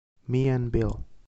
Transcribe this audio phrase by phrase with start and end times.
[0.25, 1.05] Me an' Bill